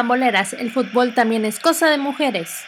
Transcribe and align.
Pamboleras, 0.00 0.54
el 0.54 0.70
fútbol 0.70 1.14
también 1.14 1.44
es 1.44 1.60
cosa 1.60 1.90
de 1.90 1.98
mujeres. 1.98 2.64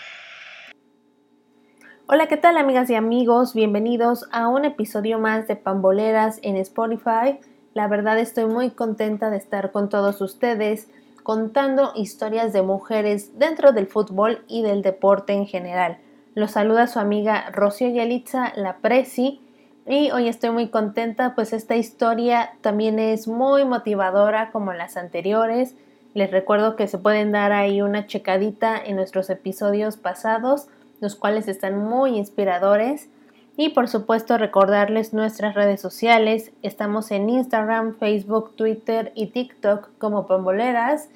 Hola, 2.07 2.26
¿qué 2.26 2.36
tal 2.36 2.58
amigas 2.58 2.91
y 2.91 2.94
amigos? 2.94 3.55
Bienvenidos 3.55 4.28
a 4.33 4.49
un 4.49 4.67
episodio 4.67 5.18
más 5.18 5.49
de 5.49 5.57
Pamboleras 5.57 6.41
en 6.42 6.58
Spotify. 6.58 7.41
La 7.73 7.89
verdad 7.89 8.18
estoy 8.18 8.45
muy 8.45 8.68
contenta 8.68 9.30
de 9.30 9.39
estar 9.39 9.73
con 9.73 9.89
todos 9.89 10.21
ustedes 10.21 10.90
contando 11.22 11.92
historias 11.95 12.52
de 12.52 12.60
mujeres 12.60 13.38
dentro 13.38 13.72
del 13.72 13.86
fútbol 13.86 14.44
y 14.46 14.60
del 14.60 14.82
deporte 14.82 15.32
en 15.32 15.46
general. 15.46 15.96
Los 16.34 16.50
saluda 16.50 16.86
su 16.86 16.98
amiga 16.98 17.48
Rocío 17.50 17.88
Yalitza, 17.88 18.52
la 18.56 18.76
Presi, 18.76 19.40
y 19.86 20.10
hoy 20.10 20.28
estoy 20.28 20.50
muy 20.50 20.68
contenta, 20.68 21.34
pues 21.34 21.54
esta 21.54 21.76
historia 21.76 22.50
también 22.60 22.98
es 22.98 23.26
muy 23.26 23.64
motivadora 23.64 24.50
como 24.50 24.74
las 24.74 24.98
anteriores. 24.98 25.74
Les 26.14 26.30
recuerdo 26.30 26.77
que 26.77 26.88
se 26.88 26.98
pueden 26.98 27.32
dar 27.32 27.52
ahí 27.52 27.80
una 27.80 28.06
checadita 28.06 28.77
en 28.77 28.96
nuestros 28.96 29.30
episodios 29.30 29.96
pasados, 29.96 30.68
los 31.00 31.16
cuales 31.16 31.48
están 31.48 31.78
muy 31.78 32.18
inspiradores. 32.18 33.09
Y 33.56 33.70
por 33.70 33.88
supuesto 33.88 34.38
recordarles 34.38 35.12
nuestras 35.12 35.54
redes 35.54 35.80
sociales. 35.80 36.52
Estamos 36.62 37.10
en 37.10 37.28
Instagram, 37.28 37.96
Facebook, 37.98 38.56
Twitter 38.56 39.12
y 39.14 39.27
TikTok 39.27 39.90
como 39.98 40.27
Pamboleras. 40.27 41.09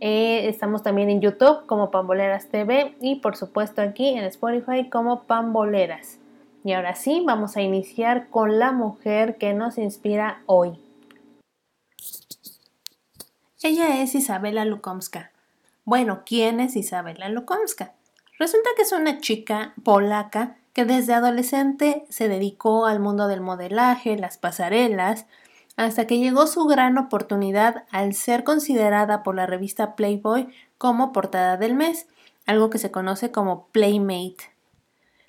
Eh, 0.00 0.48
estamos 0.48 0.82
también 0.82 1.10
en 1.10 1.20
YouTube 1.20 1.66
como 1.66 1.90
Pamboleras 1.90 2.48
TV 2.48 2.94
y 3.00 3.16
por 3.16 3.36
supuesto 3.36 3.82
aquí 3.82 4.08
en 4.08 4.24
Spotify 4.24 4.88
como 4.88 5.24
Pamboleras. 5.24 6.18
Y 6.64 6.72
ahora 6.72 6.94
sí, 6.94 7.22
vamos 7.26 7.56
a 7.56 7.62
iniciar 7.62 8.28
con 8.28 8.58
la 8.58 8.72
mujer 8.72 9.36
que 9.36 9.52
nos 9.52 9.78
inspira 9.78 10.42
hoy. 10.46 10.78
Ella 13.62 14.00
es 14.00 14.14
Isabela 14.14 14.64
Lukomska. 14.64 15.32
Bueno, 15.84 16.22
¿quién 16.24 16.60
es 16.60 16.76
Isabela 16.76 17.28
Lukomska? 17.28 17.92
Resulta 18.38 18.70
que 18.74 18.82
es 18.82 18.92
una 18.92 19.18
chica 19.18 19.74
polaca 19.84 20.56
que 20.72 20.86
desde 20.86 21.12
adolescente 21.12 22.06
se 22.08 22.28
dedicó 22.28 22.86
al 22.86 23.00
mundo 23.00 23.28
del 23.28 23.42
modelaje, 23.42 24.16
las 24.16 24.38
pasarelas, 24.38 25.26
hasta 25.76 26.06
que 26.06 26.16
llegó 26.16 26.46
su 26.46 26.64
gran 26.64 26.96
oportunidad 26.96 27.84
al 27.90 28.14
ser 28.14 28.44
considerada 28.44 29.22
por 29.22 29.34
la 29.34 29.44
revista 29.44 29.94
Playboy 29.94 30.48
como 30.78 31.12
portada 31.12 31.58
del 31.58 31.74
mes, 31.74 32.06
algo 32.46 32.70
que 32.70 32.78
se 32.78 32.90
conoce 32.90 33.30
como 33.30 33.66
Playmate. 33.72 34.54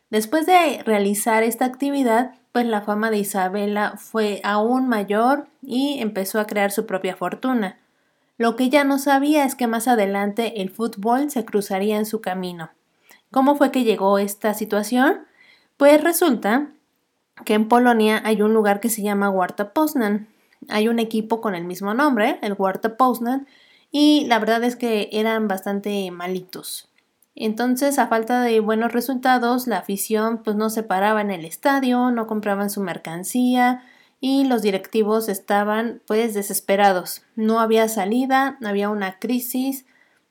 Después 0.09 0.45
de 0.45 0.81
realizar 0.85 1.43
esta 1.43 1.65
actividad, 1.65 2.35
pues 2.53 2.65
la 2.65 2.79
fama 2.79 3.11
de 3.11 3.17
Isabela 3.17 3.95
fue 3.97 4.39
aún 4.45 4.87
mayor 4.87 5.49
y 5.61 5.99
empezó 5.99 6.39
a 6.39 6.47
crear 6.47 6.71
su 6.71 6.85
propia 6.85 7.17
fortuna. 7.17 7.77
Lo 8.37 8.55
que 8.55 8.65
ella 8.65 8.83
no 8.83 8.97
sabía 8.97 9.45
es 9.45 9.55
que 9.55 9.67
más 9.67 9.87
adelante 9.87 10.61
el 10.61 10.69
fútbol 10.69 11.29
se 11.29 11.45
cruzaría 11.45 11.97
en 11.97 12.05
su 12.05 12.21
camino. 12.21 12.71
¿Cómo 13.31 13.55
fue 13.55 13.71
que 13.71 13.83
llegó 13.83 14.17
esta 14.17 14.53
situación? 14.53 15.25
Pues 15.77 16.03
resulta 16.03 16.69
que 17.45 17.53
en 17.53 17.67
Polonia 17.67 18.21
hay 18.25 18.41
un 18.41 18.53
lugar 18.53 18.79
que 18.79 18.89
se 18.89 19.01
llama 19.01 19.29
Warta 19.29 19.73
Poznan, 19.73 20.27
hay 20.69 20.87
un 20.87 20.99
equipo 20.99 21.41
con 21.41 21.55
el 21.55 21.65
mismo 21.65 21.93
nombre, 21.93 22.39
el 22.41 22.53
Huerta 22.57 22.97
Poznan, 22.97 23.47
y 23.91 24.25
la 24.27 24.39
verdad 24.39 24.63
es 24.63 24.75
que 24.75 25.09
eran 25.11 25.47
bastante 25.47 26.11
malitos. 26.11 26.89
Entonces, 27.35 27.97
a 27.97 28.07
falta 28.07 28.41
de 28.41 28.59
buenos 28.59 28.91
resultados, 28.91 29.67
la 29.67 29.77
afición 29.77 30.43
pues 30.43 30.55
no 30.55 30.69
se 30.69 30.83
paraba 30.83 31.21
en 31.21 31.31
el 31.31 31.45
estadio, 31.45 32.11
no 32.11 32.27
compraban 32.27 32.69
su 32.69 32.81
mercancía 32.81 33.83
y 34.21 34.45
los 34.45 34.61
directivos 34.61 35.27
estaban 35.27 36.01
pues 36.05 36.35
desesperados. 36.35 37.23
No 37.35 37.59
había 37.59 37.89
salida, 37.89 38.57
había 38.63 38.89
una 38.89 39.17
crisis. 39.17 39.85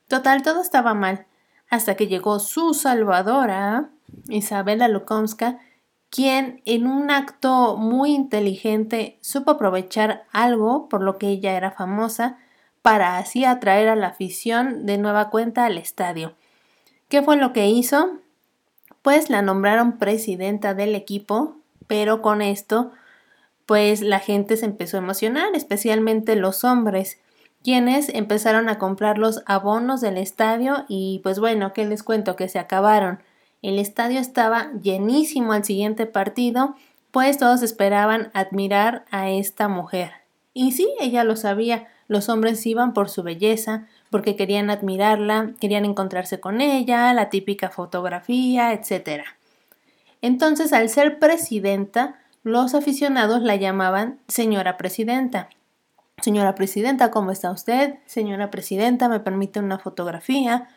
Total, 0.07 0.41
todo 0.41 0.61
estaba 0.61 0.93
mal. 0.93 1.27
Hasta 1.69 1.95
que 1.95 2.07
llegó 2.07 2.39
su 2.39 2.73
salvadora, 2.73 3.89
Isabela 4.29 4.87
Lukomska, 4.87 5.59
quien 6.09 6.61
en 6.65 6.87
un 6.87 7.11
acto 7.11 7.77
muy 7.77 8.13
inteligente 8.13 9.17
supo 9.21 9.51
aprovechar 9.51 10.25
algo 10.31 10.87
por 10.87 11.03
lo 11.03 11.17
que 11.17 11.27
ella 11.27 11.55
era 11.55 11.71
famosa 11.71 12.37
para 12.81 13.17
así 13.17 13.45
atraer 13.45 13.89
a 13.89 13.95
la 13.95 14.07
afición 14.07 14.85
de 14.85 14.97
nueva 14.97 15.29
cuenta 15.29 15.65
al 15.65 15.77
estadio. 15.77 16.33
¿Qué 17.09 17.21
fue 17.21 17.35
lo 17.35 17.51
que 17.51 17.67
hizo? 17.67 18.19
Pues 19.01 19.29
la 19.29 19.41
nombraron 19.41 19.97
presidenta 19.97 20.73
del 20.73 20.95
equipo, 20.95 21.57
pero 21.87 22.21
con 22.21 22.41
esto 22.41 22.91
pues 23.71 24.01
la 24.01 24.19
gente 24.19 24.57
se 24.57 24.65
empezó 24.65 24.97
a 24.97 24.99
emocionar, 24.99 25.55
especialmente 25.55 26.35
los 26.35 26.65
hombres, 26.65 27.19
quienes 27.63 28.09
empezaron 28.09 28.67
a 28.67 28.77
comprar 28.77 29.17
los 29.17 29.43
abonos 29.45 30.01
del 30.01 30.17
estadio 30.17 30.83
y 30.89 31.21
pues 31.23 31.39
bueno, 31.39 31.71
¿qué 31.71 31.85
les 31.85 32.03
cuento? 32.03 32.35
Que 32.35 32.49
se 32.49 32.59
acabaron. 32.59 33.19
El 33.61 33.79
estadio 33.79 34.19
estaba 34.19 34.73
llenísimo 34.81 35.53
al 35.53 35.63
siguiente 35.63 36.05
partido, 36.05 36.75
pues 37.11 37.37
todos 37.37 37.63
esperaban 37.63 38.29
admirar 38.33 39.05
a 39.09 39.29
esta 39.29 39.69
mujer. 39.69 40.11
Y 40.53 40.73
sí, 40.73 40.93
ella 40.99 41.23
lo 41.23 41.37
sabía, 41.37 41.87
los 42.09 42.27
hombres 42.27 42.65
iban 42.65 42.91
por 42.91 43.07
su 43.07 43.23
belleza, 43.23 43.87
porque 44.09 44.35
querían 44.35 44.69
admirarla, 44.69 45.51
querían 45.61 45.85
encontrarse 45.85 46.41
con 46.41 46.59
ella, 46.59 47.13
la 47.13 47.29
típica 47.29 47.69
fotografía, 47.69 48.73
etc. 48.73 49.23
Entonces, 50.21 50.73
al 50.73 50.89
ser 50.89 51.19
presidenta, 51.19 52.20
los 52.43 52.75
aficionados 52.75 53.41
la 53.41 53.55
llamaban 53.55 54.19
señora 54.27 54.77
presidenta. 54.77 55.49
Señora 56.21 56.55
presidenta, 56.55 57.11
¿cómo 57.11 57.31
está 57.31 57.51
usted? 57.51 57.95
Señora 58.05 58.51
presidenta, 58.51 59.09
¿me 59.09 59.19
permite 59.19 59.59
una 59.59 59.79
fotografía? 59.79 60.69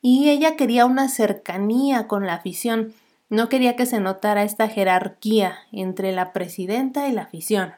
y 0.00 0.30
ella 0.30 0.56
quería 0.56 0.86
una 0.86 1.08
cercanía 1.08 2.06
con 2.06 2.26
la 2.26 2.34
afición, 2.34 2.94
no 3.28 3.48
quería 3.48 3.76
que 3.76 3.86
se 3.86 4.00
notara 4.00 4.42
esta 4.42 4.68
jerarquía 4.68 5.58
entre 5.72 6.12
la 6.12 6.32
presidenta 6.32 7.08
y 7.08 7.12
la 7.12 7.22
afición. 7.22 7.74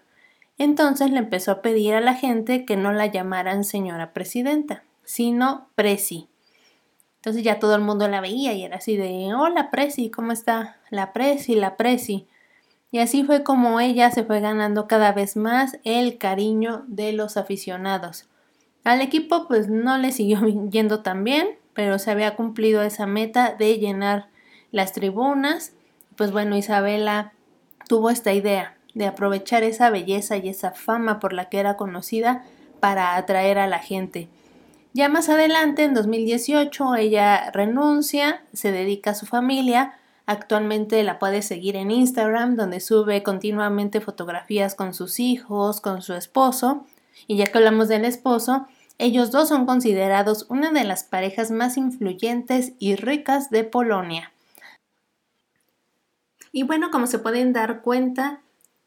Entonces 0.59 1.11
le 1.11 1.19
empezó 1.19 1.53
a 1.53 1.63
pedir 1.63 1.95
a 1.95 2.01
la 2.01 2.15
gente 2.15 2.65
que 2.65 2.77
no 2.77 2.93
la 2.93 3.07
llamaran 3.07 3.65
señora 3.65 4.13
presidenta, 4.13 4.85
sino 5.05 5.69
presi. 5.75 6.29
Entonces 7.17 7.43
ya 7.43 7.59
todo 7.59 7.75
el 7.75 7.81
mundo 7.81 8.07
la 8.09 8.21
veía 8.21 8.53
y 8.53 8.65
era 8.65 8.77
así 8.77 8.97
de, 8.97 9.35
hola 9.35 9.71
presi, 9.71 10.11
¿cómo 10.11 10.33
está? 10.33 10.77
La 10.91 11.13
presi, 11.13 11.55
la 11.55 11.77
presi. 11.77 12.29
Y 12.93 12.99
así 12.99 13.25
fue 13.25 13.45
como 13.45 13.81
ella 13.81 14.11
se 14.11 14.25
fue 14.25 14.41
ganando 14.41 14.89
cada 14.89 15.13
vez 15.13 15.37
más 15.37 15.79
el 15.85 16.19
cariño 16.19 16.85
de 16.89 17.13
los 17.13 17.37
aficionados. 17.37 18.29
Al 18.85 19.01
equipo 19.01 19.47
pues 19.47 19.69
no 19.69 19.99
le 19.99 20.13
siguió 20.13 20.41
yendo 20.71 21.01
tan 21.01 21.25
bien, 21.25 21.49
pero 21.75 21.99
se 21.99 22.11
había 22.11 22.37
cumplido 22.37 22.83
esa 22.83 23.07
meta 23.07 23.55
de 23.55 23.79
llenar 23.79 24.29
las 24.73 24.93
tribunas. 24.93 25.73
Pues 26.17 26.33
bueno, 26.33 26.57
Isabela 26.57 27.33
tuvo 27.89 28.11
esta 28.11 28.33
idea 28.33 28.77
de 28.95 29.07
aprovechar 29.07 29.63
esa 29.63 29.91
belleza 29.91 30.37
y 30.37 30.49
esa 30.49 30.73
fama 30.73 31.21
por 31.21 31.33
la 31.33 31.49
que 31.49 31.59
era 31.59 31.77
conocida 31.77 32.45
para 32.81 33.17
atraer 33.17 33.59
a 33.59 33.67
la 33.67 33.79
gente. 33.79 34.29
Ya 34.93 35.09
más 35.09 35.29
adelante, 35.29 35.85
en 35.85 35.95
2018, 35.95 36.97
ella 36.97 37.51
renuncia, 37.53 38.43
se 38.53 38.73
dedica 38.73 39.11
a 39.11 39.15
su 39.15 39.27
familia. 39.27 39.95
Actualmente 40.31 41.03
la 41.03 41.19
puede 41.19 41.43
seguir 41.43 41.75
en 41.75 41.91
Instagram, 41.91 42.55
donde 42.55 42.79
sube 42.79 43.25
continuamente 43.25 44.01
fotografías 44.01 44.77
con 44.77 44.95
sus 44.95 45.19
hijos, 45.19 45.81
con 45.81 46.03
su 46.03 46.15
esposo. 46.15 46.87
Y 47.27 47.37
ya 47.37 47.47
que 47.47 47.59
hablamos 47.59 47.89
del 47.89 48.05
esposo, 48.05 48.69
ellos 48.99 49.33
dos 49.33 49.49
son 49.49 49.67
considerados 49.67 50.47
una 50.49 50.71
de 50.71 50.85
las 50.85 51.03
parejas 51.03 51.51
más 51.51 51.77
influyentes 51.77 52.75
y 52.79 52.95
ricas 52.95 53.51
de 53.51 53.65
Polonia. 53.65 54.33
Y 56.53 56.63
bueno, 56.63 56.93
como 56.93 57.09
se 57.09 57.19
pueden 57.19 57.53
dar 57.53 57.83
cuenta, 57.83 58.39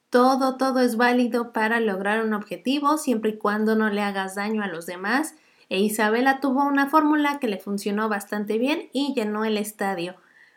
todo, 0.10 0.56
todo 0.56 0.80
es 0.80 0.96
válido 0.96 1.52
para 1.52 1.82
lograr 1.82 2.24
un 2.24 2.34
objetivo 2.34 2.98
siempre 2.98 3.32
y 3.32 3.38
cuando 3.38 3.76
no 3.76 3.90
le 3.90 4.02
hagas 4.02 4.36
daño 4.36 4.64
a 4.64 4.68
los 4.68 4.86
demás. 4.86 5.36
E 5.68 5.82
Isabela 5.82 6.40
tuvo 6.40 6.64
una 6.64 6.88
fórmula 6.88 7.40
que 7.40 7.50
le 7.50 7.60
funcionó 7.60 8.08
bastante 8.08 8.58
bien 8.58 8.88
y 8.94 9.14
llenó 9.14 9.44
el 9.44 9.58
estadio. 9.58 10.16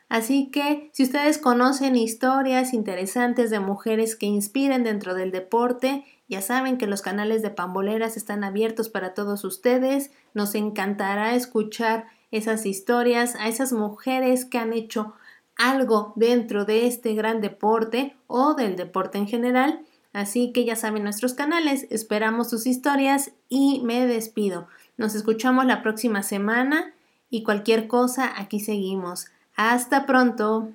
Así 0.09 0.51
que 0.51 0.91
si 0.93 1.03
ustedes 1.03 1.39
conocen 1.39 1.97
historias 1.97 2.73
interesantes 2.73 3.51
de 3.51 3.61
mujeres 3.61 4.17
que 4.17 4.27
inspiren 4.27 4.85
dentro 4.85 5.15
del 5.15 5.33
deporte 5.33 6.05
ya 6.29 6.43
saben 6.43 6.77
que 6.77 6.87
los 6.87 7.03
canales 7.03 7.43
de 7.43 7.51
Pamboleras 7.51 8.17
están 8.17 8.43
abiertos 8.43 8.89
para 8.89 9.15
todos 9.15 9.45
ustedes. 9.45 10.11
Nos 10.35 10.55
encantará 10.55 11.35
escuchar 11.35 12.07
esas 12.33 12.67
historias, 12.67 13.37
a 13.37 13.49
esas 13.49 13.73
mujeres 13.73 14.45
que 14.45 14.59
han 14.59 14.73
hecho 14.73 15.15
algo 15.57 16.13
dentro 16.17 16.65
de 16.65 16.87
este 16.87 17.15
gran 17.15 17.41
deporte 17.41 18.17
o 18.27 18.55
del 18.55 18.77
deporte 18.77 19.19
en 19.19 19.29
general. 19.29 19.83
Así 20.13 20.51
que 20.53 20.65
ya 20.65 20.75
saben 20.75 21.05
nuestros 21.05 21.35
canales, 21.35 21.87
esperamos 21.91 22.51
sus 22.51 22.67
historias 22.67 23.33
y 23.49 23.83
me 23.85 24.07
despido. 24.07 24.67
Nos 24.97 25.15
escuchamos 25.15 25.65
la 25.67 25.83
próxima 25.83 26.23
semana 26.23 26.95
y 27.31 27.43
cualquier 27.43 27.87
cosa 27.87 28.33
aquí 28.37 28.59
seguimos. 28.59 29.27
Hasta 29.57 30.07
pronto. 30.07 30.73